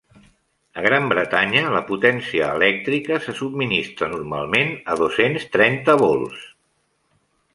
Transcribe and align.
A 0.83 0.83
Gran 0.85 1.03
Bretanya, 1.11 1.61
la 1.73 1.81
potència 1.89 2.47
elèctrica 2.61 3.19
se 3.27 3.35
subministra 3.41 4.09
normalment 4.15 4.73
a 4.93 4.97
dos-cents 5.05 5.47
trenta 5.59 5.99
volts 6.05 6.49